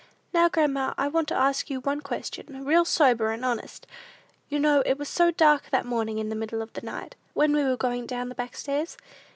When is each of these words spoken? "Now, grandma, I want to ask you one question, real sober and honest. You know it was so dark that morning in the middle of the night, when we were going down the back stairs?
"Now, 0.33 0.49
grandma, 0.49 0.95
I 0.97 1.07
want 1.07 1.27
to 1.27 1.35
ask 1.35 1.69
you 1.69 1.79
one 1.79 2.01
question, 2.01 2.65
real 2.65 2.85
sober 2.85 3.29
and 3.29 3.45
honest. 3.45 3.85
You 4.49 4.57
know 4.57 4.81
it 4.83 4.97
was 4.97 5.07
so 5.07 5.29
dark 5.29 5.69
that 5.69 5.85
morning 5.85 6.17
in 6.17 6.29
the 6.29 6.35
middle 6.35 6.63
of 6.63 6.73
the 6.73 6.81
night, 6.81 7.15
when 7.35 7.53
we 7.53 7.63
were 7.63 7.77
going 7.77 8.07
down 8.07 8.29
the 8.29 8.33
back 8.33 8.55
stairs? 8.57 8.97